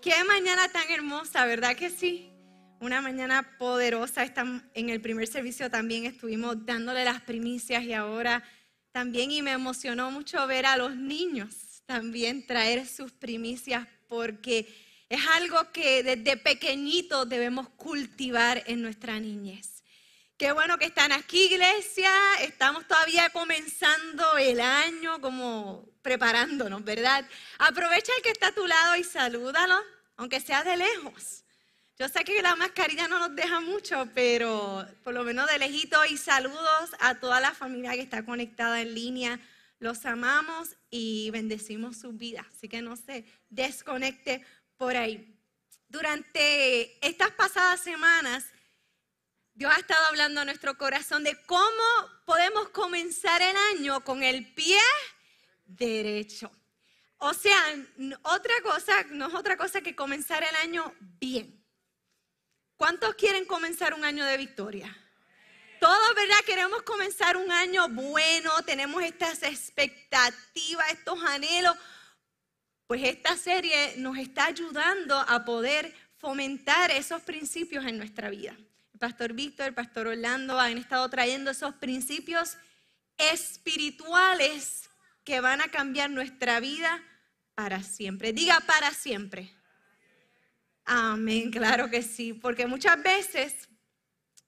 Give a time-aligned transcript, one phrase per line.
[0.00, 2.30] Qué mañana tan hermosa, ¿verdad que sí?
[2.80, 4.24] Una mañana poderosa.
[4.74, 8.42] En el primer servicio también estuvimos dándole las primicias y ahora
[8.92, 14.66] también y me emocionó mucho ver a los niños también traer sus primicias porque
[15.08, 19.82] es algo que desde pequeñito debemos cultivar en nuestra niñez.
[20.36, 22.10] Qué bueno que están aquí, iglesia.
[22.42, 27.22] Estamos todavía comenzando el año, como preparándonos, ¿verdad?
[27.58, 29.78] Aprovecha el que está a tu lado y salúdalo
[30.16, 31.44] aunque sea de lejos.
[31.98, 36.02] Yo sé que la mascarilla no nos deja mucho, pero por lo menos de lejito
[36.06, 39.38] y saludos a toda la familia que está conectada en línea.
[39.80, 44.42] Los amamos y bendecimos su vida, así que no se desconecte
[44.78, 45.38] por ahí.
[45.88, 48.46] Durante estas pasadas semanas,
[49.52, 51.84] Dios ha estado hablando a nuestro corazón de cómo
[52.24, 54.80] podemos comenzar el año con el pie
[55.68, 56.50] derecho.
[57.18, 57.56] O sea,
[58.22, 61.64] otra cosa, no es otra cosa que comenzar el año bien.
[62.76, 64.96] ¿Cuántos quieren comenzar un año de victoria?
[65.80, 66.36] Todos, ¿verdad?
[66.46, 71.76] Queremos comenzar un año bueno, tenemos estas expectativas, estos anhelos.
[72.86, 78.56] Pues esta serie nos está ayudando a poder fomentar esos principios en nuestra vida.
[78.92, 82.56] El pastor Víctor, el pastor Orlando han estado trayendo esos principios
[83.16, 84.87] espirituales
[85.28, 87.04] que van a cambiar nuestra vida
[87.54, 88.32] para siempre.
[88.32, 89.54] Diga para siempre.
[90.86, 93.68] Amén, claro que sí, porque muchas veces,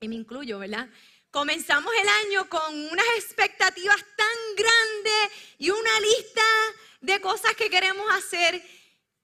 [0.01, 0.89] y me incluyo, ¿verdad?
[1.31, 6.41] Comenzamos el año con unas expectativas tan grandes y una lista
[7.03, 8.55] de cosas que queremos hacer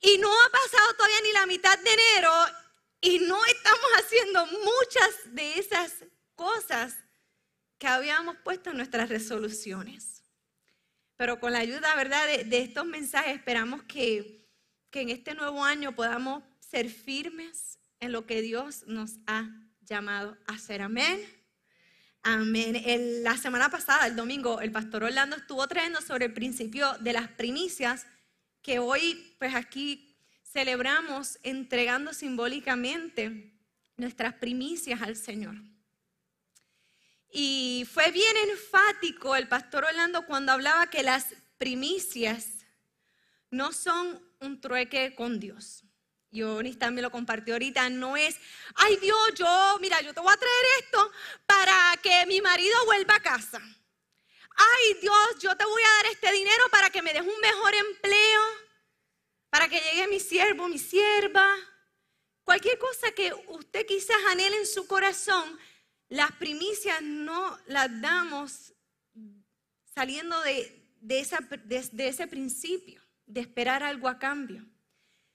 [0.02, 2.32] y no ha pasado todavía ni la mitad de enero
[3.00, 6.04] y no estamos haciendo muchas de esas
[6.34, 6.94] cosas
[7.78, 10.15] que habíamos puesto en nuestras resoluciones.
[11.16, 14.44] Pero con la ayuda, ¿verdad?, de, estos mensajes esperamos que,
[14.92, 19.46] en este nuevo año podamos ser firmes en lo que Dios nos ha
[19.82, 20.80] llamado a hacer.
[20.80, 21.20] Amén.
[22.22, 22.82] Amén.
[23.22, 27.28] la semana pasada, el domingo, el pastor Orlando estuvo trayendo sobre el principio de las
[27.28, 28.06] primicias
[28.62, 33.52] que hoy, pues aquí celebramos entregando simbólicamente
[33.98, 35.56] nuestras primicias al Señor.
[37.30, 42.66] Y fue bien enfático el pastor Orlando cuando hablaba que las primicias
[43.50, 45.82] no son un trueque con Dios.
[46.30, 48.36] Y Onis también lo compartió ahorita, no es,
[48.74, 51.10] ay Dios, yo, mira, yo te voy a traer esto
[51.46, 53.60] para que mi marido vuelva a casa.
[54.56, 57.74] Ay Dios, yo te voy a dar este dinero para que me des un mejor
[57.74, 58.42] empleo,
[59.50, 61.46] para que llegue mi siervo, mi sierva.
[62.44, 65.58] Cualquier cosa que usted quizás anhele en su corazón,
[66.08, 68.72] las primicias no las damos
[69.94, 74.64] saliendo de, ese principio, de esperar algo a cambio,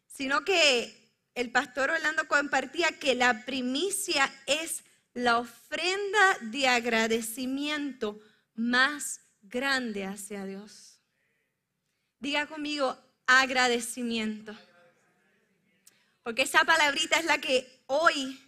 [0.07, 1.01] sino que
[1.33, 4.83] el pastor Orlando compartía que la primicia es
[5.13, 8.19] la ofrenda de agradecimiento
[8.53, 10.99] más grande hacia Dios.
[12.19, 14.55] Diga conmigo, agradecimiento.
[16.23, 18.39] Porque esa palabrita es la que hoy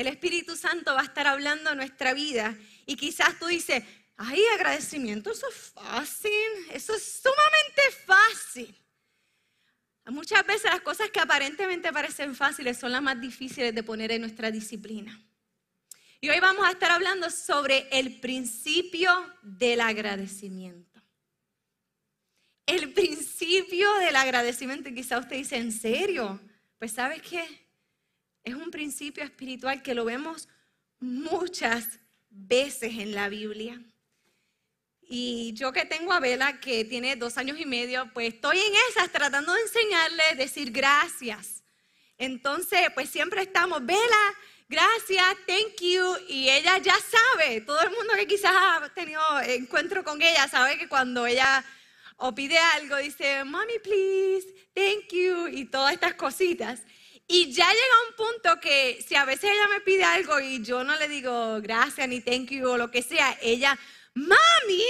[0.00, 2.56] el Espíritu Santo va a estar hablando nuestra vida
[2.86, 3.84] y quizás tú dices,
[4.16, 6.32] ay, agradecimiento, eso es fácil,
[6.72, 8.76] eso es sumamente fácil.
[10.06, 14.22] Muchas veces las cosas que aparentemente parecen fáciles son las más difíciles de poner en
[14.22, 15.22] nuestra disciplina.
[16.22, 19.10] Y hoy vamos a estar hablando sobre el principio
[19.42, 20.98] del agradecimiento.
[22.64, 24.88] El principio del agradecimiento.
[24.88, 26.40] Y quizá usted dice, ¿en serio?
[26.78, 27.69] Pues sabes qué?
[28.44, 30.48] Es un principio espiritual que lo vemos
[30.98, 31.98] muchas
[32.30, 33.80] veces en la Biblia.
[35.02, 38.72] Y yo que tengo a Vela, que tiene dos años y medio, pues estoy en
[38.90, 41.64] esas tratando de enseñarle decir gracias.
[42.16, 44.34] Entonces, pues siempre estamos, Vela,
[44.68, 46.16] gracias, thank you.
[46.28, 50.78] Y ella ya sabe, todo el mundo que quizás ha tenido encuentro con ella sabe
[50.78, 51.64] que cuando ella
[52.16, 56.82] o pide algo, dice, mommy, please, thank you, y todas estas cositas.
[57.32, 60.82] Y ya llega un punto que si a veces ella me pide algo y yo
[60.82, 63.78] no le digo gracias ni thank you o lo que sea, ella,
[64.14, 64.84] mami,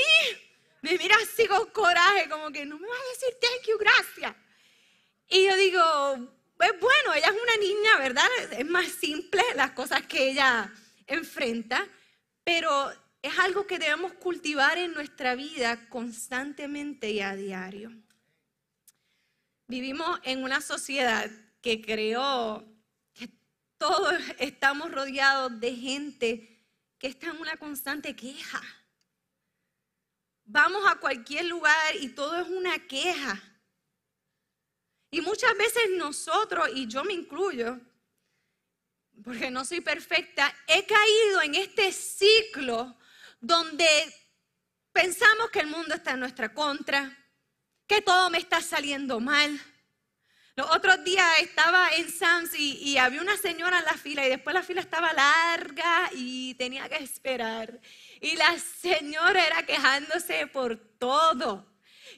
[0.80, 4.34] me mira así con coraje, como que no me vas a decir thank you, gracias.
[5.28, 5.82] Y yo digo,
[6.56, 8.28] pues bueno, ella es una niña, ¿verdad?
[8.52, 10.72] Es más simple las cosas que ella
[11.06, 11.86] enfrenta,
[12.42, 12.90] pero
[13.20, 17.92] es algo que debemos cultivar en nuestra vida constantemente y a diario.
[19.66, 22.64] Vivimos en una sociedad que creó
[23.12, 23.28] que
[23.78, 26.66] todos estamos rodeados de gente
[26.98, 28.60] que está en una constante queja.
[30.44, 33.40] Vamos a cualquier lugar y todo es una queja.
[35.10, 37.80] Y muchas veces nosotros, y yo me incluyo,
[39.24, 42.96] porque no soy perfecta, he caído en este ciclo
[43.40, 43.86] donde
[44.92, 47.16] pensamos que el mundo está en nuestra contra,
[47.86, 49.60] que todo me está saliendo mal.
[50.56, 54.52] Los otros días estaba en Sam's y, había una señora en la fila y después
[54.52, 57.80] la fila estaba larga y tenía que esperar.
[58.20, 61.66] Y la señora era quejándose por todo.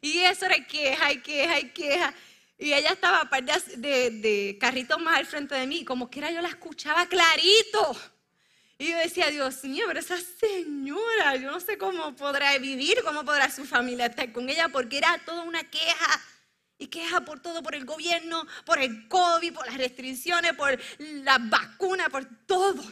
[0.00, 2.14] Y eso era queja y queja y queja.
[2.58, 6.30] Y ella estaba de, de, de carritos más al frente de mí, como que era
[6.30, 7.96] yo la escuchaba clarito.
[8.78, 13.24] Y yo decía, Dios mío, pero esa señora, yo no sé cómo podrá vivir, cómo
[13.24, 16.20] podrá su familia estar con ella, porque era toda una queja.
[16.82, 21.48] Y queja por todo, por el gobierno, por el COVID, por las restricciones, por las
[21.48, 22.82] vacunas, por todo.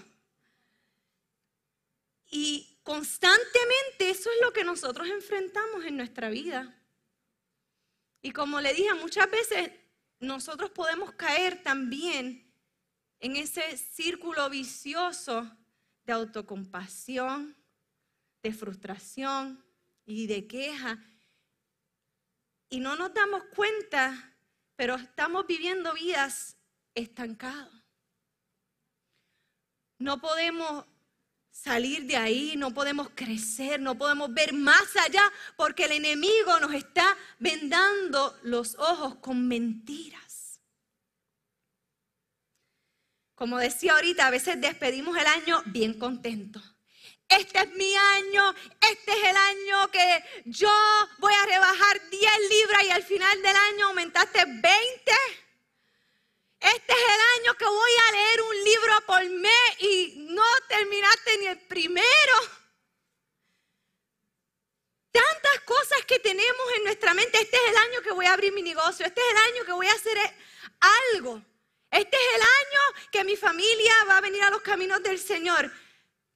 [2.30, 6.72] Y constantemente eso es lo que nosotros enfrentamos en nuestra vida.
[8.22, 9.72] Y como le dije, muchas veces
[10.20, 12.48] nosotros podemos caer también
[13.18, 15.50] en ese círculo vicioso
[16.04, 17.56] de autocompasión,
[18.40, 19.64] de frustración
[20.06, 21.04] y de queja.
[22.70, 24.32] Y no nos damos cuenta,
[24.76, 26.56] pero estamos viviendo vidas
[26.94, 27.68] estancadas.
[29.98, 30.86] No podemos
[31.50, 36.72] salir de ahí, no podemos crecer, no podemos ver más allá porque el enemigo nos
[36.72, 40.60] está vendando los ojos con mentiras.
[43.34, 46.62] Como decía ahorita, a veces despedimos el año bien contento.
[47.28, 49.36] Este es mi año, este es el
[50.44, 50.70] yo
[51.18, 55.12] voy a rebajar 10 libras y al final del año aumentaste 20.
[56.60, 61.38] Este es el año que voy a leer un libro por mes y no terminaste
[61.38, 62.34] ni el primero.
[65.10, 67.40] Tantas cosas que tenemos en nuestra mente.
[67.40, 69.06] Este es el año que voy a abrir mi negocio.
[69.06, 70.18] Este es el año que voy a hacer
[71.14, 71.42] algo.
[71.90, 75.72] Este es el año que mi familia va a venir a los caminos del Señor.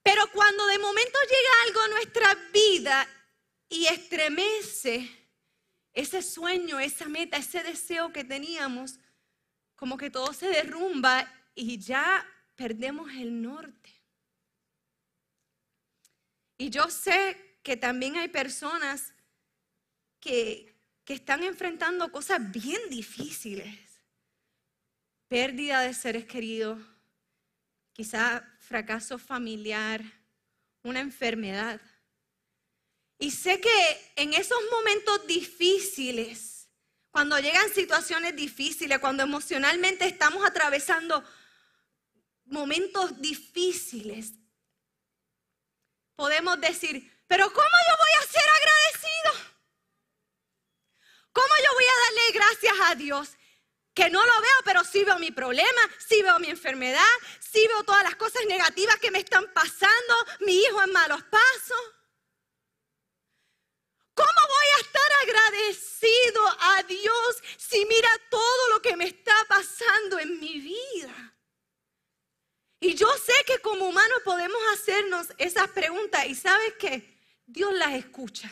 [0.03, 3.24] Pero cuando de momento llega algo a nuestra vida
[3.69, 5.11] y estremece
[5.93, 8.99] ese sueño, esa meta, ese deseo que teníamos,
[9.77, 12.27] como que todo se derrumba y ya
[12.57, 13.93] perdemos el norte.
[16.57, 19.13] Y yo sé que también hay personas
[20.21, 23.85] que, que están enfrentando cosas bien difíciles
[25.35, 26.79] pérdida de seres queridos,
[27.93, 30.01] quizá fracaso familiar,
[30.85, 31.81] una enfermedad.
[33.19, 36.69] Y sé que en esos momentos difíciles,
[37.11, 41.25] cuando llegan situaciones difíciles, cuando emocionalmente estamos atravesando
[42.47, 44.33] momentos difíciles,
[46.17, 49.55] podemos decir, pero ¿cómo yo voy a ser agradecido?
[51.33, 53.37] ¿Cómo yo voy a darle gracias a Dios?
[53.95, 57.85] que no lo veo, pero sí veo mi problema, sí veo mi enfermedad, sí veo
[57.85, 61.95] todas las cosas negativas que me están pasando, mi hijo en malos pasos.
[64.75, 70.19] ¿Cómo voy a estar agradecido a Dios si mira todo lo que me está pasando
[70.19, 71.35] en mi vida?
[72.81, 77.95] Y yo sé que como humanos podemos hacernos esas preguntas y sabes que Dios las
[77.95, 78.51] escucha.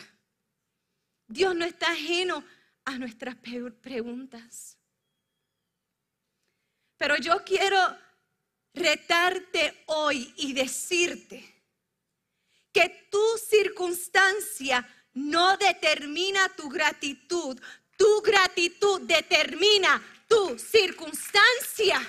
[1.26, 2.44] Dios no está ajeno
[2.84, 4.78] a nuestras preguntas.
[6.98, 7.78] Pero yo quiero
[8.74, 11.44] retarte hoy y decirte
[12.72, 17.60] que tu circunstancia no determina tu gratitud,
[17.96, 22.00] tu gratitud determina tu circunstancia.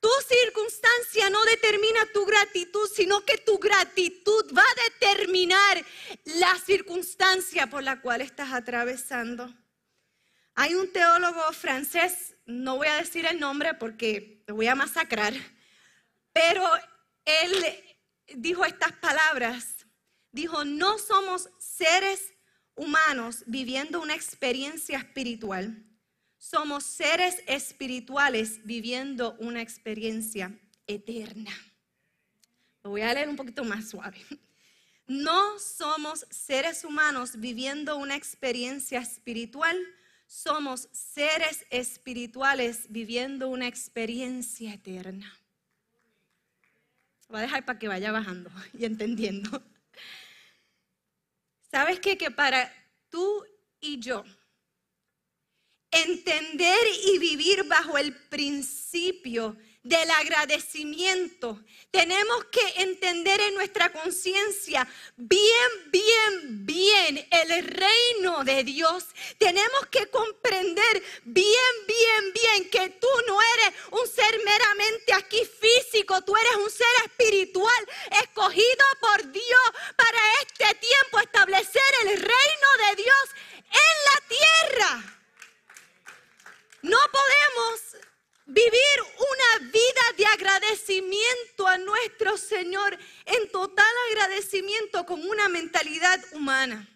[0.00, 5.84] Tu circunstancia no determina tu gratitud, sino que tu gratitud va a determinar
[6.24, 9.52] la circunstancia por la cual estás atravesando.
[10.54, 15.34] Hay un teólogo francés, no voy a decir el nombre porque te voy a masacrar,
[16.32, 16.66] pero
[17.24, 17.89] él
[18.36, 19.86] dijo estas palabras.
[20.32, 22.32] Dijo, no somos seres
[22.74, 25.84] humanos viviendo una experiencia espiritual.
[26.38, 31.52] Somos seres espirituales viviendo una experiencia eterna.
[32.82, 34.18] Lo voy a leer un poquito más suave.
[35.06, 39.76] No somos seres humanos viviendo una experiencia espiritual,
[40.28, 45.39] somos seres espirituales viviendo una experiencia eterna.
[47.30, 49.62] Voy a dejar para que vaya bajando y entendiendo.
[51.70, 52.18] ¿Sabes qué?
[52.18, 52.72] Que para
[53.08, 53.44] tú
[53.80, 54.24] y yo
[55.92, 61.58] entender y vivir bajo el principio del agradecimiento.
[61.90, 69.06] Tenemos que entender en nuestra conciencia bien, bien, bien el reino de Dios.
[69.38, 76.22] Tenemos que comprender bien, bien, bien que tú no eres un ser meramente aquí físico,
[76.22, 77.88] tú eres un ser espiritual
[78.22, 83.24] escogido por Dios para este tiempo establecer el reino de Dios
[83.70, 85.16] en la tierra.
[86.82, 88.00] No podemos
[88.46, 96.88] vivir una vida de agradecimiento a nuestro Señor, en total agradecimiento con una mentalidad humana.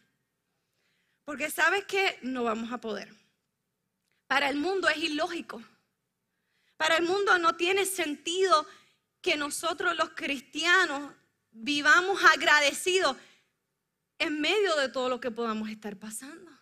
[1.24, 3.12] Porque sabes que no vamos a poder.
[4.26, 5.62] Para el mundo es ilógico.
[6.76, 8.66] Para el mundo no tiene sentido
[9.20, 11.12] que nosotros los cristianos
[11.50, 13.16] vivamos agradecidos
[14.18, 16.53] en medio de todo lo que podamos estar pasando.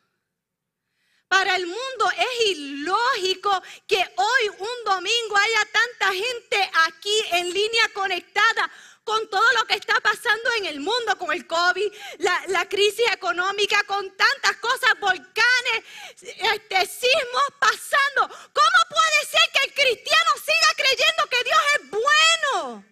[1.33, 7.89] Para el mundo es ilógico que hoy, un domingo, haya tanta gente aquí en línea
[7.95, 8.71] conectada
[9.03, 13.83] con todo lo que está pasando en el mundo, con el COVID, la, crisis económica,
[13.85, 15.85] con tantas cosas, volcanes,
[16.21, 18.29] este, sismos pasando.
[18.29, 22.85] ¿Cómo puede ser que el cristiano siga creyendo que Dios es bueno?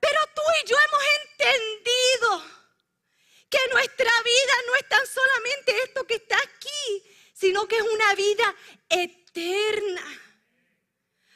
[0.00, 2.60] Pero tú y yo hemos entendido
[3.50, 7.09] que nuestra vida no es tan solamente esto que está aquí,
[7.40, 8.54] sino que es una vida
[8.90, 10.02] eterna.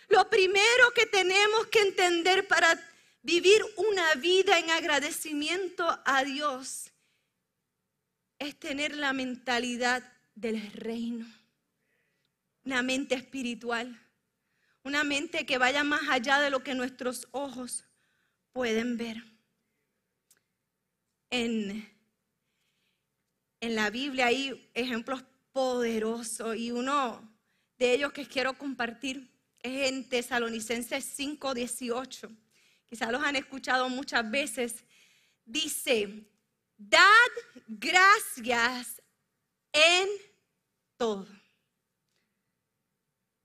[0.08, 2.78] Lo primero que tenemos que entender para
[3.22, 6.92] vivir una vida en agradecimiento a Dios
[8.38, 10.02] es tener la mentalidad
[10.34, 11.26] del reino,
[12.64, 13.98] una mente espiritual,
[14.82, 17.84] una mente que vaya más allá de lo que nuestros ojos
[18.52, 19.24] pueden ver.
[21.30, 21.90] En,
[23.60, 27.22] en la Biblia hay ejemplos poderoso y uno
[27.78, 29.30] de ellos que quiero compartir
[29.62, 32.28] es en Tesalonicenses 5:18.
[32.84, 34.84] Quizás los han escuchado muchas veces.
[35.44, 36.28] Dice,
[36.76, 37.32] dad
[37.68, 39.00] gracias
[39.72, 40.08] en
[40.96, 41.26] todo.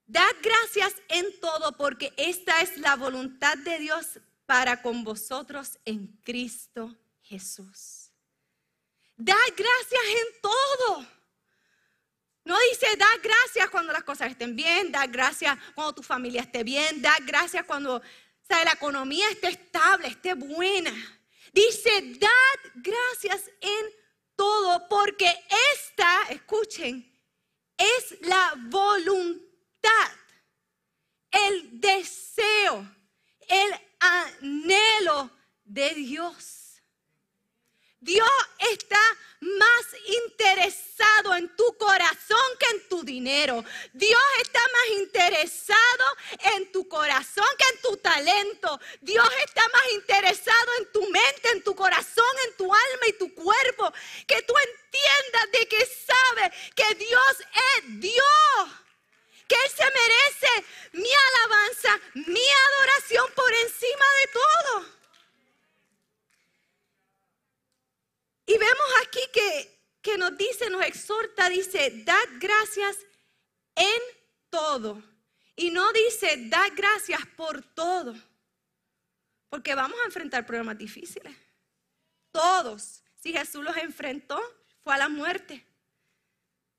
[0.07, 6.07] Dad gracias en todo porque esta es la voluntad de Dios para con vosotros en
[6.23, 8.09] Cristo Jesús.
[9.15, 11.18] Dad gracias en todo.
[12.49, 16.63] No dice, da gracias cuando las cosas estén bien, da gracias cuando tu familia esté
[16.63, 18.01] bien, da gracias cuando
[18.49, 20.91] la economía esté estable, esté buena.
[21.53, 23.85] Dice, dad gracias en
[24.35, 25.31] todo, porque
[25.75, 27.07] esta, escuchen,
[27.77, 30.11] es la voluntad,
[31.29, 32.83] el deseo,
[33.47, 35.29] el anhelo
[35.65, 36.81] de Dios.
[37.99, 38.27] Dios
[38.73, 38.99] está
[39.41, 39.85] más
[40.23, 43.03] interesado en tu corazón que en tu
[43.93, 46.05] Dios está más interesado
[46.55, 48.79] en tu corazón que en tu talento.
[49.01, 53.33] Dios está más interesado en tu mente, en tu corazón, en tu alma y tu
[53.33, 53.93] cuerpo.
[54.27, 57.39] Que tú entiendas de que sabe que Dios
[57.77, 58.25] es Dios.
[59.47, 64.99] Que Él se merece mi alabanza, mi adoración por encima de todo.
[68.49, 69.19] Y vemos aquí
[70.01, 72.97] que, nos dice, nos exhorta, dice, dad gracias
[73.75, 74.01] en
[74.49, 75.03] todo.
[75.55, 78.15] Y no dice, dad gracias por todo.
[79.49, 80.05] Porque vamos a
[80.45, 81.35] problemas difíciles.
[82.31, 83.03] Todos.
[83.15, 84.39] Si Jesús los enfrentó,
[84.81, 85.65] fue a la muerte.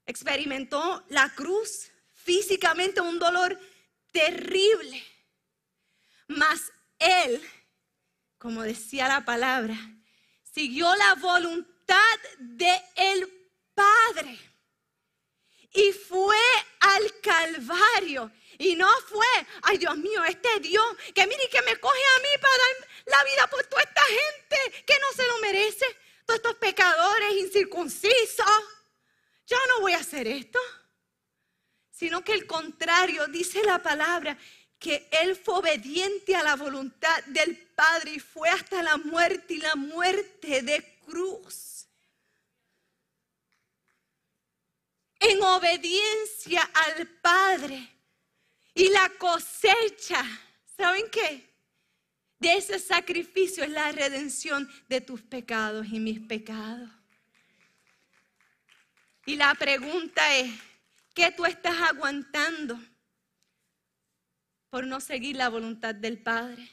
[0.06, 3.58] Experimentó la cruz, físicamente un dolor
[4.10, 5.02] terrible.
[6.28, 7.42] Mas Él,
[8.38, 9.76] como decía la palabra,
[10.42, 13.40] siguió la voluntad del el
[13.74, 14.38] Padre
[15.72, 16.36] y fue
[16.80, 18.30] al Calvario.
[18.60, 19.26] Y no fue,
[19.62, 23.24] ay Dios mío, este Dios que mire que me coge a mí para dar la
[23.24, 25.86] vida por toda esta gente que no se lo merece,
[26.26, 28.46] todos estos pecadores incircuncisos.
[29.46, 30.58] Yo no voy a hacer esto.
[31.90, 34.36] Sino que el contrario, dice la palabra,
[34.78, 39.58] que Él fue obediente a la voluntad del Padre y fue hasta la muerte y
[39.58, 41.70] la muerte de cruz.
[45.20, 48.00] en obediencia al Padre.
[48.74, 50.24] Y la cosecha,
[50.76, 51.50] ¿saben qué?
[52.38, 56.90] De ese sacrificio es la redención de tus pecados y mis pecados.
[59.26, 60.50] Y la pregunta es,
[61.14, 62.80] ¿qué tú estás aguantando
[64.70, 66.66] por no seguir la voluntad del Padre?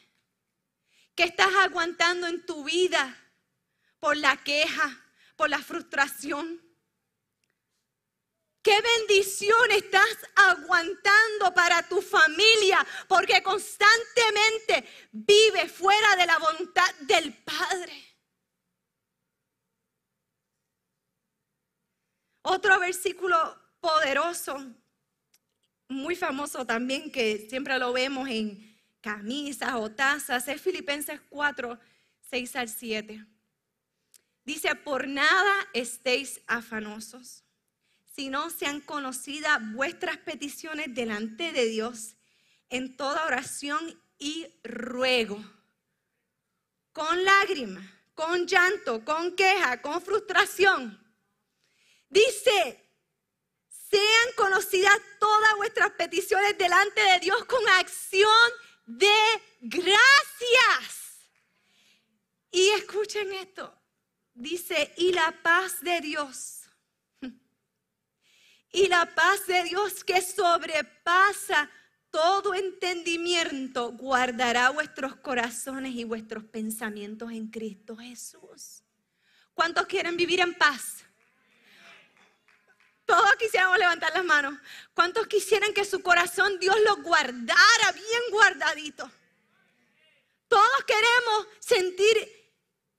[1.16, 3.16] ¿Qué estás aguantando en tu vida
[4.00, 5.04] por la queja,
[5.36, 6.62] por la frustración?
[8.68, 12.86] ¿Qué bendición estás aguantando para tu familia?
[13.08, 17.94] Porque constantemente vive fuera de la voluntad del Padre.
[22.42, 23.38] Otro versículo
[23.80, 24.58] poderoso,
[25.88, 31.80] muy famoso también, que siempre lo vemos en camisas o tazas, es Filipenses 4,
[32.20, 33.26] 6 al 7.
[34.44, 37.47] Dice, por nada estéis afanosos,
[38.18, 42.16] sino sean conocidas vuestras peticiones delante de Dios
[42.68, 45.40] en toda oración y ruego,
[46.92, 51.00] con lágrimas, con llanto, con queja, con frustración.
[52.10, 52.90] Dice,
[53.70, 58.52] sean conocidas todas vuestras peticiones delante de Dios con acción
[58.88, 59.14] de
[59.62, 61.20] gracias.
[62.50, 63.80] Y escuchen esto.
[64.34, 66.67] Dice, y la paz de Dios.
[68.78, 71.68] Y la paz de Dios que sobrepasa
[72.12, 78.84] todo entendimiento guardará vuestros corazones y vuestros pensamientos en Cristo Jesús.
[79.56, 81.04] ¿Cuántos quieren vivir en paz?
[83.04, 84.60] Todos quisiéramos levantar las manos.
[84.94, 89.10] ¿Cuántos quisieran que su corazón Dios lo guardara bien guardadito?
[90.48, 92.16] Todos queremos sentir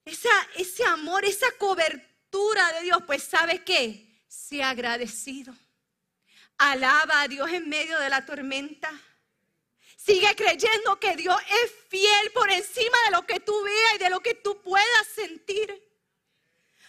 [0.03, 3.01] ese amor, esa cobertura de Dios.
[3.07, 4.25] Pues ¿sabe qué?
[4.27, 5.55] Sea agradecido.
[6.59, 8.91] Alaba a Dios en medio de la tormenta.
[9.95, 14.09] Sigue creyendo que Dios es fiel por encima de lo que tú veas y de
[14.09, 15.89] lo que tú puedas sentir.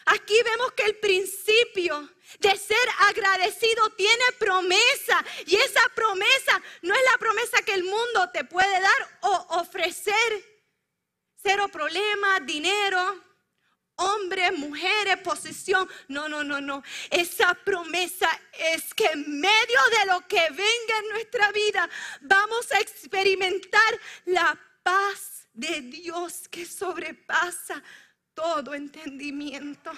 [0.07, 7.03] Aquí vemos que el principio de ser agradecido tiene promesa y esa promesa no es
[7.13, 10.65] la promesa que el mundo te puede dar o ofrecer.
[11.37, 13.23] Cero problemas, dinero,
[14.01, 15.89] hombres, mujeres, posesión.
[16.09, 16.83] No, no, no, no.
[17.11, 21.89] Esa promesa es que en medio de lo que venga en nuestra vida
[22.23, 27.83] vamos a experimentar la paz de Dios que sobrepasa
[28.35, 29.93] todo entendimiento.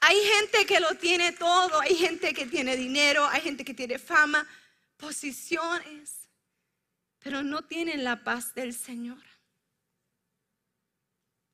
[0.00, 3.98] Hay gente que lo tiene todo, hay gente que tiene dinero, hay gente que tiene
[3.98, 4.46] fama,
[4.96, 6.28] posiciones,
[7.20, 9.31] pero no tienen la paz del Señor.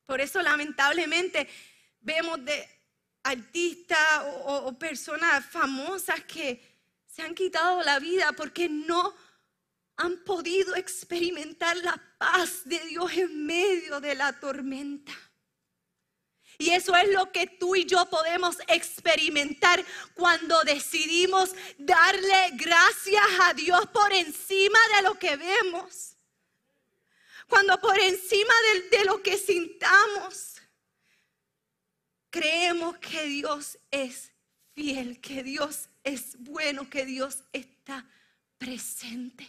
[0.09, 1.47] Por eso lamentablemente
[2.01, 2.67] vemos de
[3.21, 6.59] artistas o, o personas famosas que
[7.05, 9.13] se han quitado la vida porque no
[9.97, 15.13] han podido experimentar la paz de Dios en medio de la tormenta.
[16.57, 23.53] Y eso es lo que tú y yo podemos experimentar cuando decidimos darle gracias a
[23.53, 26.15] Dios por encima de lo que vemos.
[27.49, 30.55] Cuando por encima de, de lo que sintamos,
[32.29, 34.31] creemos que Dios es
[34.75, 38.07] fiel, que Dios es bueno, que Dios está
[38.57, 39.47] presente.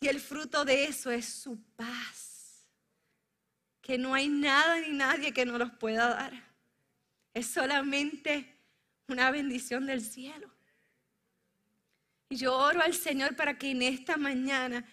[0.00, 2.66] Y el fruto de eso es su paz.
[3.80, 6.32] Que no hay nada ni nadie que nos los pueda dar.
[7.32, 8.54] Es solamente
[9.08, 10.50] una bendición del cielo.
[12.28, 14.84] Y yo oro al Señor para que en esta mañana,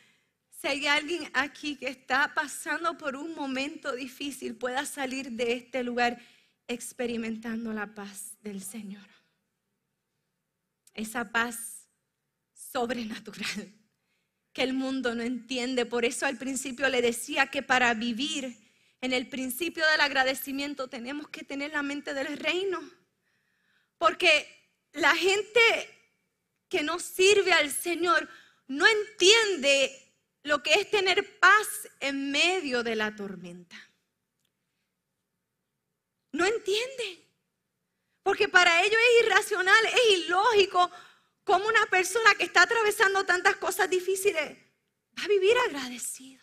[0.61, 5.83] si hay alguien aquí que está pasando por un momento difícil, pueda salir de este
[5.83, 6.21] lugar
[6.67, 9.07] experimentando la paz del Señor.
[10.93, 11.87] Esa paz
[12.53, 13.73] sobrenatural
[14.53, 15.87] que el mundo no entiende.
[15.87, 18.55] Por eso al principio le decía que para vivir
[19.01, 22.79] en el principio del agradecimiento tenemos que tener la mente del reino.
[23.97, 24.47] Porque
[24.93, 25.59] la gente
[26.69, 28.29] que no sirve al Señor
[28.67, 30.00] no entiende
[30.43, 31.67] lo que es tener paz
[31.99, 33.77] en medio de la tormenta.
[36.31, 37.27] No entiende.
[38.23, 40.91] Porque para ellos es irracional, es ilógico
[41.43, 44.57] cómo una persona que está atravesando tantas cosas difíciles
[45.17, 46.41] va a vivir agradecido.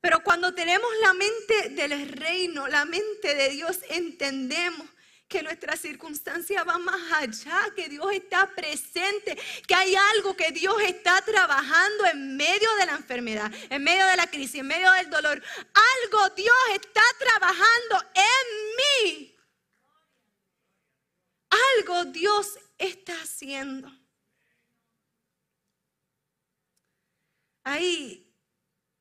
[0.00, 4.86] Pero cuando tenemos la mente del reino, la mente de Dios, entendemos
[5.34, 10.76] que nuestra circunstancia va más allá, que Dios está presente, que hay algo que Dios
[10.82, 15.10] está trabajando en medio de la enfermedad, en medio de la crisis, en medio del
[15.10, 15.42] dolor.
[16.02, 19.34] Algo Dios está trabajando en mí
[21.78, 23.90] algo Dios está haciendo.
[27.64, 28.32] Hay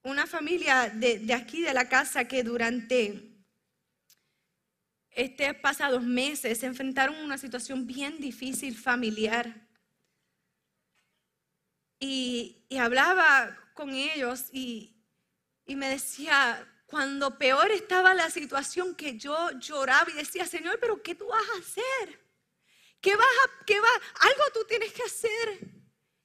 [0.04, 3.33] una familia de, aquí de la casa que durante
[5.15, 9.67] este pasados meses se enfrentaron a una situación bien difícil familiar.
[11.99, 14.95] Y, hablaba con ellos y,
[15.65, 21.02] y me decía, cuando peor estaba la situación, que yo lloraba y decía, Señor, pero
[21.02, 22.19] ¿qué tú vas a hacer?
[23.02, 23.89] ¿Qué vas a, qué va?
[24.19, 25.60] Algo tú tienes que hacer.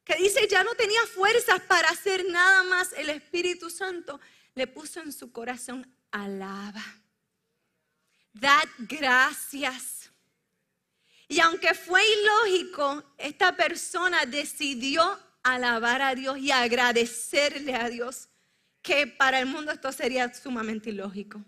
[0.05, 2.93] Que dice, ya no tenía fuerzas para hacer nada más.
[2.93, 4.21] El Espíritu Santo
[4.55, 6.85] le puso en su corazón, alaba.
[8.41, 10.11] Dad gracias.
[11.27, 18.29] Y aunque fue ilógico, esta persona decidió alabar a Dios y agradecerle a Dios,
[18.81, 21.45] que para el mundo esto sería sumamente ilógico.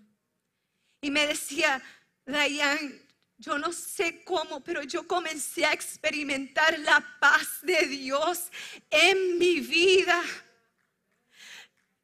[1.00, 1.81] Y me decía,
[2.26, 3.00] Dayan,
[3.38, 8.50] yo no sé cómo, pero yo comencé a experimentar la paz de Dios
[8.90, 10.20] en mi vida.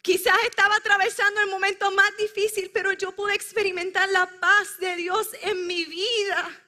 [0.07, 5.31] Quizás estaba atravesando el momento más difícil, pero yo pude experimentar la paz de Dios
[5.43, 6.63] en mi vida.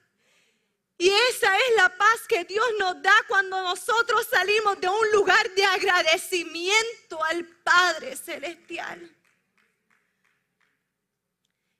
[0.98, 5.55] Y esa es la paz que Dios nos da cuando nosotros salimos de un lugar
[5.55, 9.09] de agradecimiento al Padre Celestial.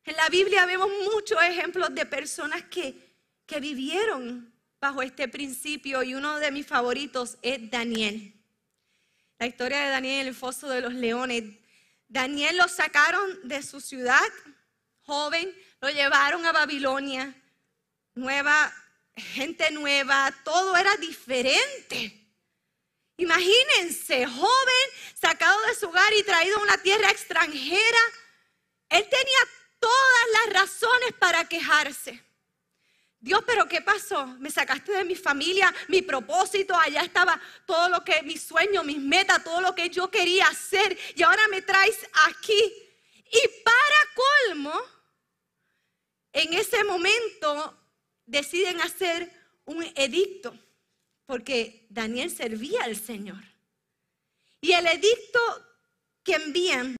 [0.05, 2.94] En la Biblia vemos muchos ejemplos de personas que,
[3.47, 8.38] que vivieron bajo este principio y uno de mis favoritos es Daniel.
[9.38, 11.44] La historia de Daniel en el foso de los leones.
[12.09, 14.29] Daniel lo sacaron de su ciudad,
[15.03, 17.35] joven, lo llevaron a Babilonia,
[18.14, 18.72] nueva
[19.18, 22.14] gente nueva, todo era diferente.
[23.16, 24.88] Imagínense, joven,
[25.20, 27.98] sacado de su hogar y traído a una tierra extranjera.
[28.88, 29.48] Él tenía
[29.81, 32.22] todas las razones para quejarse.
[33.20, 34.26] Dios, pero ¿qué pasó?
[34.38, 38.98] Me sacaste de mi familia, mi propósito, allá estaba todo lo que, mi sueño, mis
[38.98, 42.72] metas, todo lo que yo quería hacer y ahora me traes aquí.
[43.31, 44.72] Y para colmo,
[46.33, 47.76] en ese momento
[48.24, 49.31] deciden hacer
[49.64, 50.57] un edicto,
[51.26, 53.42] porque Daniel servía al Señor.
[54.61, 55.40] Y el edicto
[56.22, 56.97] que envían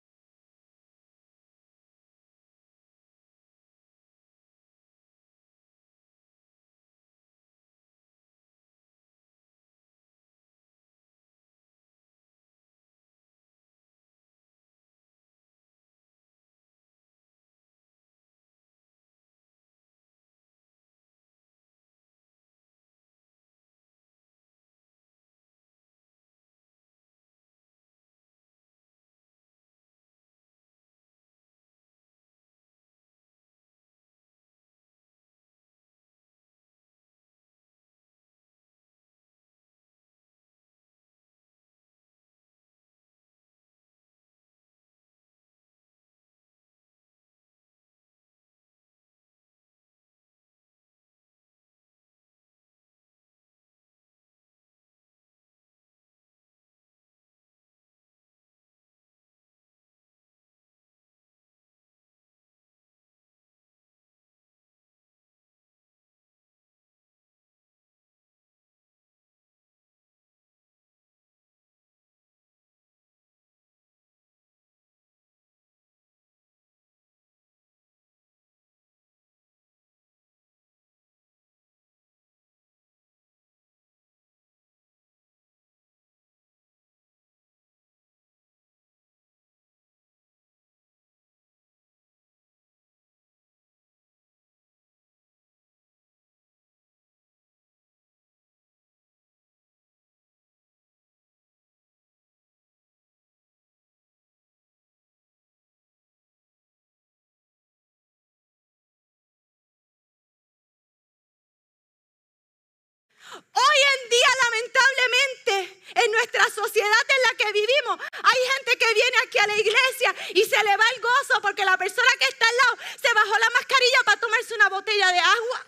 [113.53, 119.17] Hoy en día, lamentablemente, en nuestra sociedad en la que vivimos, hay gente que viene
[119.25, 122.49] aquí a la iglesia y se le va el gozo porque la persona que está
[122.49, 125.67] al lado se bajó la mascarilla para tomarse una botella de agua.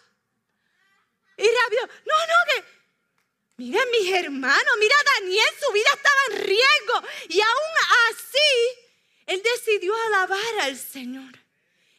[1.38, 2.80] Y rápido, no, no, que...
[3.56, 7.02] Miren mis hermanos, mira Daniel, su vida estaba en riesgo.
[7.28, 8.78] Y aún así,
[9.26, 11.38] él decidió alabar al Señor.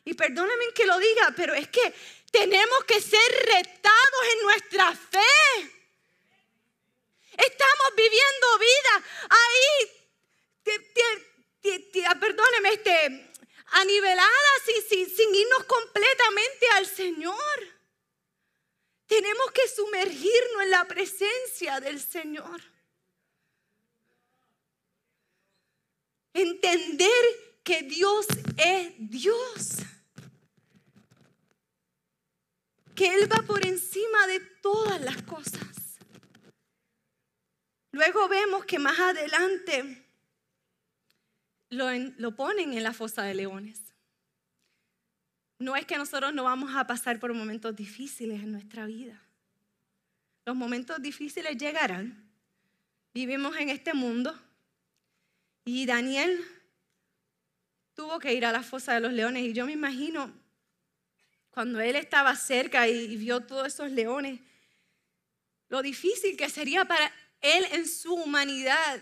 [0.04, 1.94] Y perdónenme que lo diga, pero es que
[2.32, 5.82] tenemos que ser retados en nuestra fe.
[7.38, 9.92] Estamos viviendo vida ahí,
[12.20, 13.32] perdóneme, este,
[13.68, 17.82] anivelada sin, sin irnos completamente al Señor.
[19.08, 22.62] Tenemos que sumergirnos en la presencia del Señor.
[26.34, 28.26] Entender que Dios
[28.58, 29.80] es Dios.
[33.02, 35.98] Que Él va por encima de todas las cosas.
[37.92, 40.06] Luego vemos que más adelante
[41.72, 41.88] lo,
[42.20, 43.82] lo ponen en la fosa de leones.
[45.58, 49.20] No es que nosotros no vamos a pasar por momentos difíciles en nuestra vida.
[50.46, 52.24] Los momentos difíciles llegarán.
[53.16, 54.40] Vivimos en este mundo.
[55.66, 56.40] Y Daniel
[57.96, 59.44] tuvo que ir a la fosa de los leones.
[59.44, 60.32] Y yo me imagino
[61.52, 64.40] cuando él estaba cerca y, vio todos esos leones,
[65.70, 67.12] lo difícil que sería para
[67.42, 69.02] él en su humanidad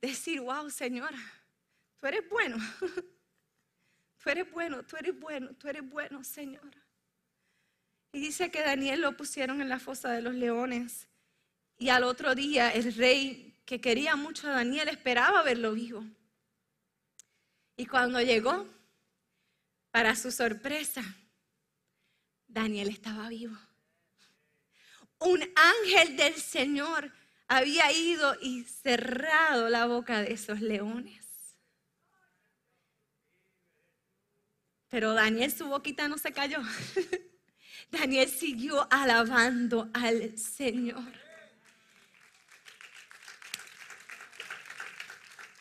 [0.00, 1.18] decir, wow, Señora,
[2.00, 2.56] tú eres bueno.
[4.20, 6.70] Tú eres bueno, tú eres bueno, tú eres bueno, Señor.
[8.12, 11.06] Y dice que Daniel lo pusieron en la fosa de los leones.
[11.78, 16.04] Y al otro día el rey, que quería mucho a Daniel, esperaba verlo vivo.
[17.76, 18.66] Y cuando llegó,
[19.92, 21.02] para su sorpresa,
[22.48, 23.56] Daniel estaba vivo.
[25.20, 27.12] Un ángel del Señor
[27.46, 31.26] había ido y cerrado la boca de esos leones.
[34.88, 36.60] Pero Daniel su boquita no se cayó.
[37.90, 41.12] Daniel siguió alabando al Señor.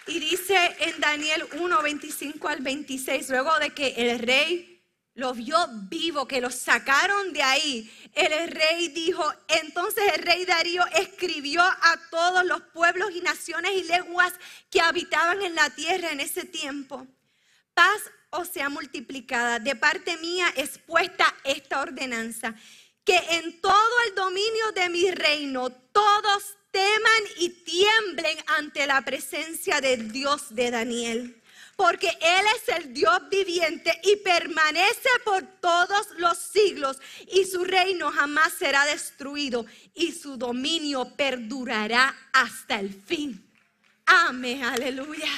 [0.07, 4.76] Y dice en Daniel 1, 25 al 26, luego de que el rey
[5.17, 5.57] lo vio
[5.89, 11.99] vivo, que lo sacaron de ahí, el rey dijo, entonces el rey Darío escribió a
[12.11, 14.31] todos los pueblos y naciones y lenguas
[14.69, 17.07] que habitaban en la tierra en ese tiempo.
[17.73, 22.53] Paz o sea multiplicada, de parte mía es puesta esta ordenanza,
[23.03, 29.81] que en todo el dominio de mi reino todos teman y tiemblen ante la presencia
[29.81, 31.36] del Dios de Daniel.
[31.77, 38.11] Porque Él es el Dios viviente y permanece por todos los siglos y su reino
[38.11, 43.49] jamás será destruido y su dominio perdurará hasta el fin.
[44.05, 45.29] Amén, aleluya.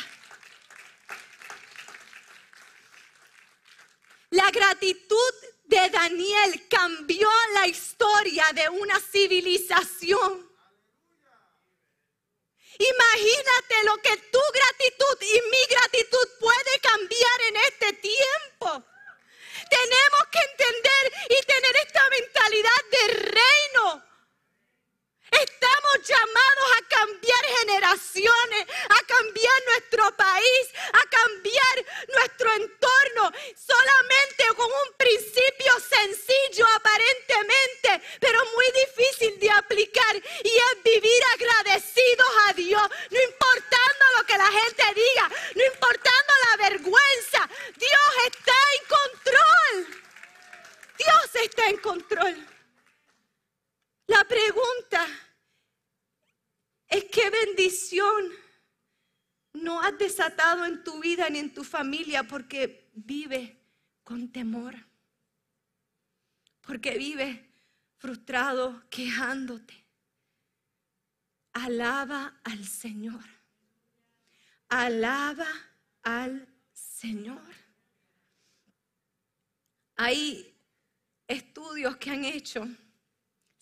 [4.31, 5.33] La gratitud
[5.65, 10.48] de Daniel cambió la historia de una civilización.
[12.79, 18.85] Imagínate lo que tu gratitud y mi gratitud puede cambiar en este tiempo.
[19.69, 24.08] Tenemos que entender y tener esta mentalidad de reino
[25.31, 30.63] Estamos llamados a cambiar generaciones, a cambiar nuestro país,
[30.93, 40.15] a cambiar nuestro entorno, solamente con un principio sencillo aparentemente, pero muy difícil de aplicar,
[40.15, 46.33] y es vivir agradecidos a Dios, no importando lo que la gente diga, no importando
[46.49, 50.03] la vergüenza, Dios está en control.
[50.97, 52.58] Dios está en control.
[54.09, 55.05] La pregunta
[56.87, 58.31] es qué bendición
[59.53, 63.61] no has desatado en tu vida ni en tu familia porque vive
[64.03, 64.73] con temor.
[66.61, 67.51] Porque vive
[67.97, 69.85] frustrado, quejándote.
[71.53, 73.23] Alaba al Señor.
[74.69, 75.47] Alaba
[76.01, 77.53] al Señor.
[79.97, 80.57] Hay
[81.27, 82.67] estudios que han hecho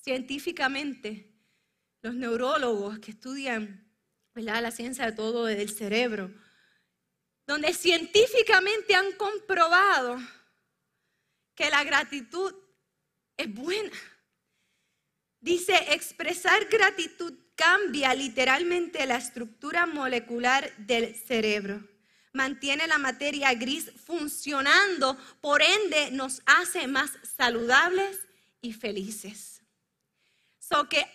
[0.08, 1.36] científicamente,
[2.02, 3.86] los neurólogos que estudian
[4.36, 6.34] la ciencia de todo del cerebro,
[7.46, 10.17] donde científicamente han comprobado
[11.56, 12.56] que la gratitud
[13.36, 13.91] es buena.
[15.41, 21.86] Dice, expresar gratitud cambia literalmente la estructura molecular del cerebro.
[22.32, 28.22] Mantiene la materia gris funcionando, por ende nos hace más saludables
[28.62, 29.57] y felices.
[30.69, 31.06] So que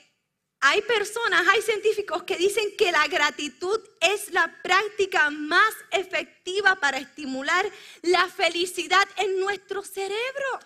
[0.61, 6.99] hay personas, hay científicos que dicen que la gratitud es la práctica más efectiva para
[6.99, 7.69] estimular
[8.03, 10.61] la felicidad en nuestro cerebro.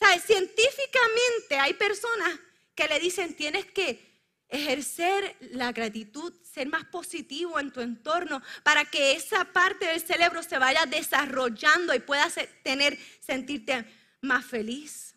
[0.00, 2.38] O científicamente hay personas
[2.74, 4.14] que le dicen tienes que
[4.48, 10.42] ejercer la gratitud, ser más positivo en tu entorno para que esa parte del cerebro
[10.42, 13.84] se vaya desarrollando y puedas tener, sentirte
[14.20, 15.13] más feliz.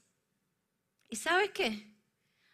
[1.10, 1.88] ¿Y sabes qué?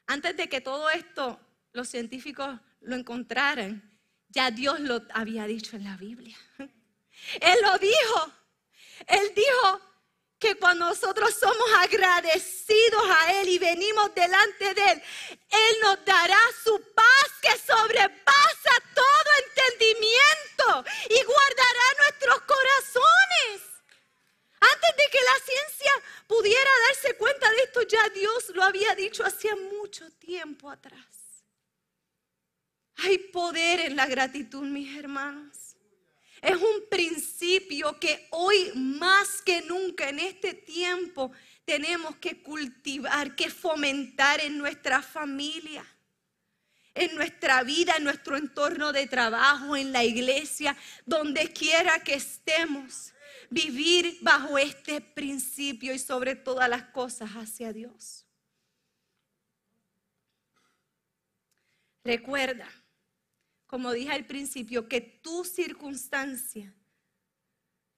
[0.07, 1.39] Antes de que todo esto
[1.71, 6.37] los científicos lo encontraran, ya Dios lo había dicho en la Biblia.
[6.57, 8.31] Él lo dijo.
[9.07, 9.81] Él dijo
[10.39, 16.39] que cuando nosotros somos agradecidos a Él y venimos delante de Él, Él nos dará
[16.63, 23.72] su paz que sobrepasa todo entendimiento y guardará nuestros corazones.
[24.71, 25.91] Antes de que la ciencia
[26.25, 31.43] pudiera darse cuenta de esto, ya Dios lo había dicho hacía mucho tiempo atrás.
[32.97, 35.75] Hay poder en la gratitud, mis hermanos.
[36.41, 41.31] Es un principio que hoy más que nunca en este tiempo
[41.65, 45.85] tenemos que cultivar, que fomentar en nuestra familia,
[46.93, 53.12] en nuestra vida, en nuestro entorno de trabajo, en la iglesia, donde quiera que estemos.
[53.53, 58.25] Vivir bajo este principio y sobre todas las cosas hacia Dios.
[62.03, 62.67] Recuerda,
[63.67, 66.73] como dije al principio, que tu circunstancia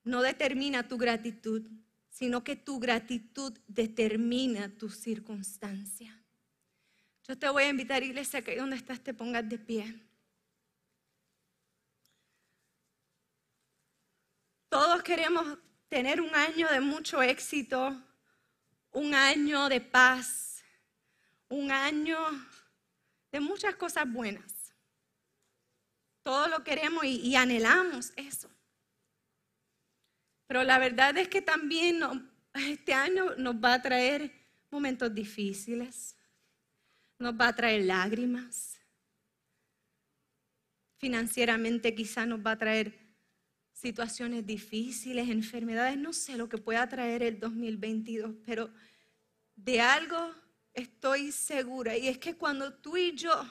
[0.03, 1.65] no determina tu gratitud,
[2.09, 6.21] sino que tu gratitud determina tu circunstancia.
[7.25, 10.04] Yo te voy a invitar, iglesia, que donde estás te pongas de pie.
[14.75, 15.57] Todos queremos
[15.87, 17.95] tener un año de mucho éxito,
[18.91, 20.61] un año de paz,
[21.47, 22.19] un año
[23.31, 24.73] de muchas cosas buenas.
[26.23, 28.49] Todos lo queremos y, anhelamos eso.
[30.45, 32.01] Pero la verdad es que también
[32.53, 34.29] este año nos va a traer
[34.69, 36.17] momentos difíciles,
[37.17, 38.77] nos va a traer lágrimas.
[40.97, 43.04] Financieramente quizá nos va a traer
[43.85, 48.71] situaciones difíciles, enfermedades, no sé lo que pueda traer el 2022, pero
[49.55, 50.33] de algo
[50.73, 53.47] estoy segura y es que cuando tú y yo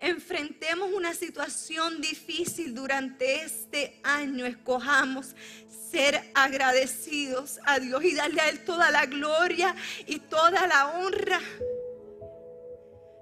[0.00, 5.36] enfrentemos una situación difícil durante este año, escojamos
[5.90, 11.40] ser agradecidos a Dios y darle a Él toda la gloria y toda la honra.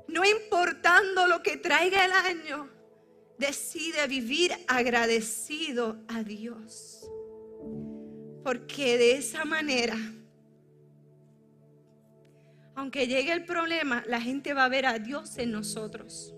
[0.07, 2.76] No importando lo que traiga el año,
[3.39, 7.09] decide vivir agradecido a Dios.
[8.43, 9.97] Porque de esa manera,
[12.75, 16.35] aunque llegue el problema, la gente va a ver a Dios en nosotros.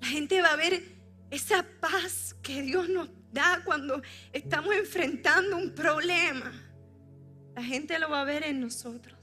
[0.00, 0.82] La gente va a ver
[1.30, 4.02] esa paz que Dios nos da cuando
[4.32, 6.52] estamos enfrentando un problema.
[7.54, 9.21] La gente lo va a ver en nosotros.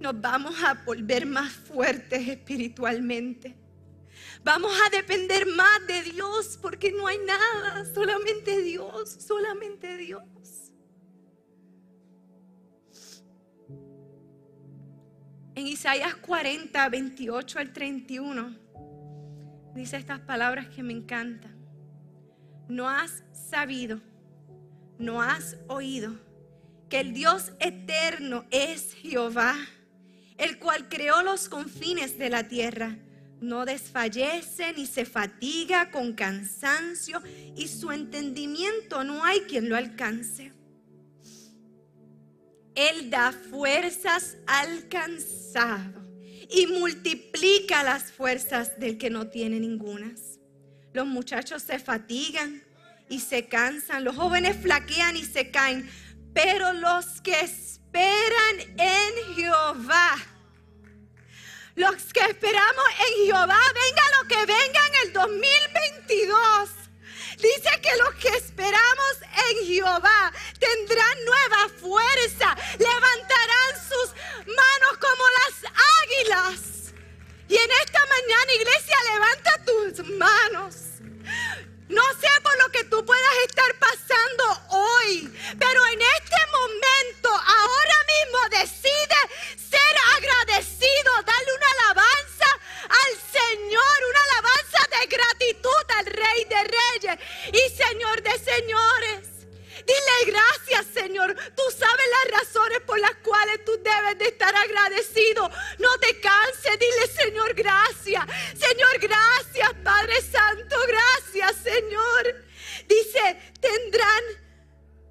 [0.00, 3.54] Nos vamos a volver más fuertes espiritualmente.
[4.42, 10.24] Vamos a depender más de Dios porque no hay nada, solamente Dios, solamente Dios.
[15.54, 18.56] En Isaías 40, 28 al 31,
[19.74, 21.54] dice estas palabras que me encantan.
[22.68, 24.00] No has sabido,
[24.98, 26.14] no has oído
[26.88, 29.54] que el Dios eterno es Jehová,
[30.40, 32.96] el cual creó los confines de la tierra.
[33.40, 37.22] No desfallece ni se fatiga con cansancio
[37.56, 40.52] y su entendimiento no hay quien lo alcance.
[42.74, 46.00] Él da fuerzas al cansado
[46.48, 50.38] y multiplica las fuerzas del que no tiene ningunas.
[50.94, 52.62] Los muchachos se fatigan
[53.10, 55.88] y se cansan, los jóvenes flaquean y se caen,
[56.32, 60.16] pero los que esperan en Jehová,
[61.74, 66.80] los que esperamos en Jehová, venga lo que venga en el 2022
[67.40, 69.16] Dice que los que esperamos
[69.48, 74.10] en Jehová tendrán nueva fuerza, levantarán sus
[74.46, 75.72] manos como las
[76.02, 76.92] águilas.
[77.48, 80.89] Y en esta mañana, iglesia, levanta tus manos.
[81.90, 87.98] No sé por lo que tú puedas estar pasando hoy, pero en este momento, ahora
[88.14, 89.18] mismo decide
[89.56, 92.46] ser agradecido, darle una alabanza
[92.88, 97.18] al Señor, una alabanza de gratitud al Rey de Reyes
[97.52, 99.39] y Señor de Señores.
[100.26, 101.34] Gracias, Señor.
[101.56, 105.50] Tú sabes las razones por las cuales tú debes de estar agradecido.
[105.78, 106.78] No te canses.
[106.78, 108.24] Dile, Señor, gracias.
[108.54, 110.76] Señor, gracias, Padre Santo.
[110.86, 112.44] Gracias, Señor.
[112.88, 114.24] Dice, tendrán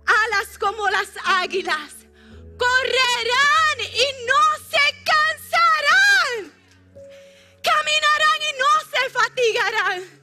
[0.06, 1.94] alas como las águilas.
[2.58, 6.54] Correrán y no se cansarán.
[7.64, 10.19] Caminarán y no se fatigarán.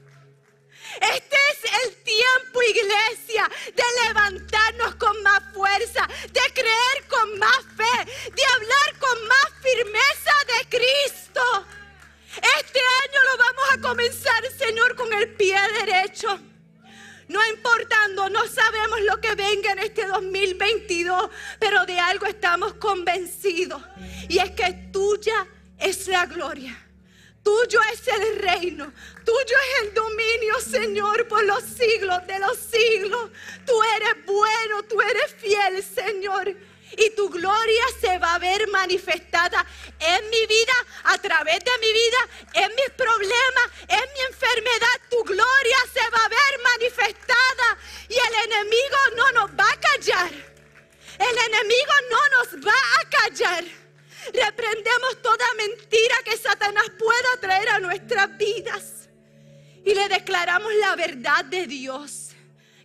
[1.01, 8.31] Este es el tiempo, iglesia, de levantarnos con más fuerza, de creer con más fe,
[8.33, 11.67] de hablar con más firmeza de Cristo.
[12.59, 16.39] Este año lo vamos a comenzar, Señor, con el pie derecho.
[17.29, 23.83] No importando, no sabemos lo que venga en este 2022, pero de algo estamos convencidos.
[24.29, 25.47] Y es que tuya
[25.79, 26.86] es la gloria.
[27.47, 28.93] Tuyo es el reino,
[29.25, 33.31] tuyo es el dominio, Señor, por los siglos de los siglos.
[33.65, 36.57] Tú eres bueno, tú eres fiel, Señor
[36.97, 39.65] y tu gloria se va a ver manifestada
[39.99, 40.73] en mi vida,
[41.05, 42.19] a través de mi vida,
[42.55, 44.97] en mis problemas, en mi enfermedad.
[45.11, 47.79] Tu gloria se va a ver manifestada
[48.09, 50.31] y el enemigo no nos va a callar.
[50.33, 53.86] El enemigo no nos va a callar.
[54.45, 59.09] Reprendemos toda mentira que Satanás pueda traer a nuestras vidas.
[59.85, 62.33] Y le declaramos la verdad de Dios.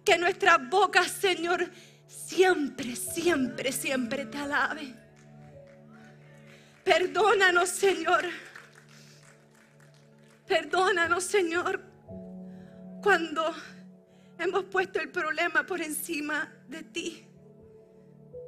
[0.06, 1.70] Que nuestras bocas, Señor,
[2.08, 4.96] siempre, siempre, siempre te alabe.
[6.84, 8.26] Perdónanos, Señor.
[10.48, 11.82] Perdónanos, Señor,
[13.02, 13.54] cuando
[14.40, 17.31] hemos puesto el problema por encima de ti.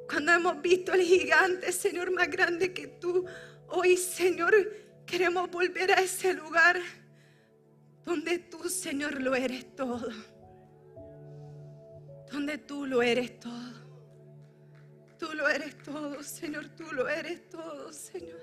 [0.08, 3.24] Cuando hemos visto el gigante, Señor, más grande que tú.
[3.68, 4.54] Hoy, Señor,
[5.06, 6.80] queremos volver a ese lugar
[8.04, 10.08] donde tú, Señor, lo eres todo
[12.34, 13.84] donde tú lo eres todo.
[15.18, 18.40] Tú lo eres todo, Señor, tú lo eres todo, Señor.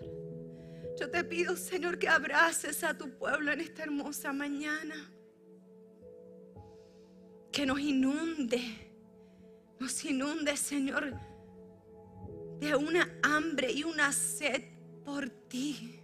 [0.99, 4.95] Yo te pido, Señor, que abraces a tu pueblo en esta hermosa mañana.
[7.51, 8.61] Que nos inunde,
[9.77, 11.13] nos inunde, Señor,
[12.61, 14.61] de una hambre y una sed
[15.03, 15.99] por ti.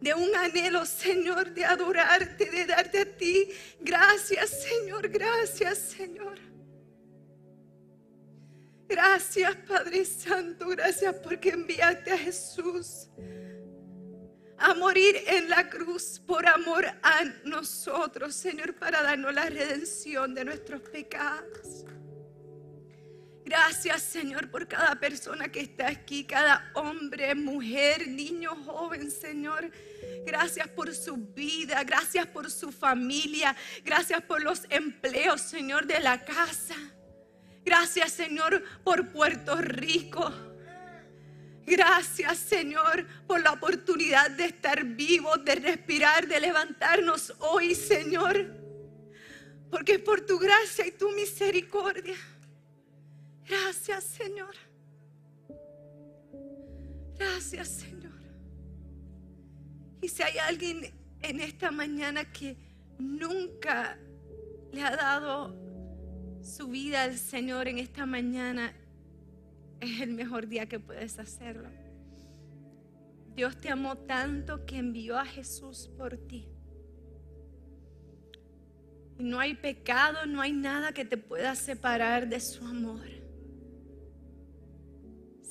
[0.00, 3.50] De un anhelo, Señor, de adorarte, de darte a ti.
[3.80, 6.38] Gracias, Señor, gracias, Señor.
[8.88, 13.08] Gracias Padre Santo, gracias porque enviaste a Jesús
[14.58, 20.44] a morir en la cruz por amor a nosotros, Señor, para darnos la redención de
[20.44, 21.84] nuestros pecados.
[23.50, 29.72] Gracias, Señor, por cada persona que está aquí, cada hombre, mujer, niño, joven, Señor.
[30.24, 36.24] Gracias por su vida, gracias por su familia, gracias por los empleos, Señor, de la
[36.24, 36.76] casa.
[37.64, 40.32] Gracias Señor por Puerto Rico.
[41.66, 48.46] Gracias Señor por la oportunidad de estar vivos, de respirar, de levantarnos hoy Señor.
[49.72, 52.16] Porque es por tu gracia y tu misericordia.
[53.50, 54.54] Gracias Señor.
[57.18, 58.12] Gracias Señor.
[60.00, 62.56] Y si hay alguien en esta mañana que
[62.98, 63.98] nunca
[64.72, 65.56] le ha dado
[66.42, 68.72] su vida al Señor en esta mañana,
[69.80, 71.68] es el mejor día que puedes hacerlo.
[73.34, 76.48] Dios te amó tanto que envió a Jesús por ti.
[79.18, 83.19] Y no hay pecado, no hay nada que te pueda separar de su amor.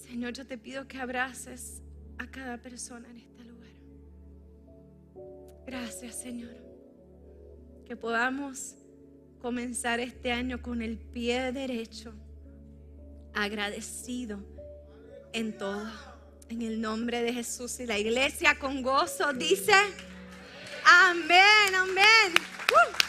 [0.09, 1.83] Señor, yo te pido que abraces
[2.17, 3.69] a cada persona en este lugar.
[5.67, 6.55] Gracias, Señor.
[7.85, 8.73] Que podamos
[9.39, 12.15] comenzar este año con el pie derecho,
[13.35, 14.39] agradecido
[15.31, 15.87] en todo.
[16.49, 19.73] En el nombre de Jesús y la iglesia con gozo dice,
[20.83, 22.33] amén, amén.
[22.71, 23.08] Uh.